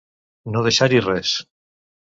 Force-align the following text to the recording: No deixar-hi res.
No 0.55 0.63
deixar-hi 0.69 1.03
res. 1.09 1.37